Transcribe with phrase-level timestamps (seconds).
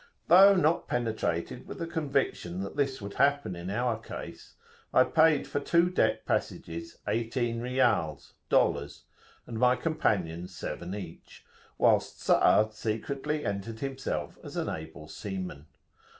[0.29, 4.55] Though not penetrated with the conviction that this would happen in our case,
[4.91, 9.03] I paid for two deck passages eighteen Riyals[FN#15] (dollars),
[9.45, 11.45] and my companions seven each,
[11.77, 15.67] whilst Sa'ad secretly entered himself as an able seaman.